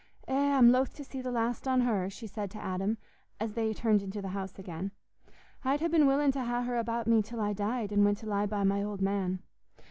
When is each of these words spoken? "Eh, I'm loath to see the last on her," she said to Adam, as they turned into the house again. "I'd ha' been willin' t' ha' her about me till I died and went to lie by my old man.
"Eh, 0.27 0.33
I'm 0.35 0.71
loath 0.71 0.95
to 0.95 1.03
see 1.03 1.21
the 1.21 1.29
last 1.29 1.67
on 1.67 1.81
her," 1.81 2.09
she 2.09 2.25
said 2.25 2.49
to 2.49 2.57
Adam, 2.63 2.97
as 3.39 3.53
they 3.53 3.71
turned 3.71 4.01
into 4.01 4.19
the 4.19 4.29
house 4.29 4.57
again. 4.57 4.93
"I'd 5.63 5.79
ha' 5.79 5.91
been 5.91 6.07
willin' 6.07 6.31
t' 6.31 6.39
ha' 6.39 6.63
her 6.65 6.77
about 6.79 7.05
me 7.05 7.21
till 7.21 7.39
I 7.39 7.53
died 7.53 7.91
and 7.91 8.03
went 8.03 8.17
to 8.17 8.25
lie 8.25 8.47
by 8.47 8.63
my 8.63 8.81
old 8.81 9.03
man. 9.03 9.43